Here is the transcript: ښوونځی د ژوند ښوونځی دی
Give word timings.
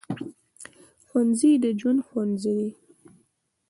ښوونځی 1.07 1.51
د 1.63 1.65
ژوند 1.79 1.99
ښوونځی 2.07 2.51
دی 2.65 2.69